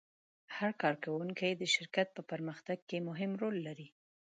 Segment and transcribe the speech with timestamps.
[0.55, 3.87] هر کارکوونکی د شرکت په پرمختګ کې مهم رول لري.